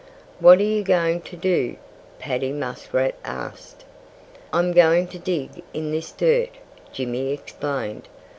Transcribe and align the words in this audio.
"What 0.39 0.57
are 0.57 0.63
you 0.63 0.81
going 0.83 1.21
to 1.21 1.37
do?" 1.37 1.75
Paddy 2.17 2.51
Muskrat 2.51 3.13
asked. 3.23 3.85
"I'm 4.51 4.71
going 4.71 5.05
to 5.09 5.19
dig 5.19 5.61
in 5.75 5.91
this 5.91 6.11
dirt," 6.11 6.53
Jimmy 6.91 7.31
explained. 7.31 8.07